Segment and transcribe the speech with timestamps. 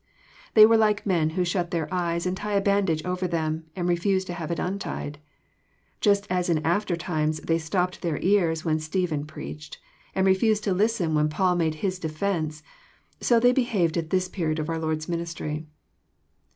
[0.55, 3.87] They were like men who shut their eyes and tie a bandage over them, and
[3.87, 5.19] refuse to have it untied.
[5.99, 9.77] Just as in after times they stopped their ears when Stephen preached,
[10.15, 12.63] and refused to listen when Paul made his defence,
[13.19, 15.67] so they behaved at this period of our Lord's ministry.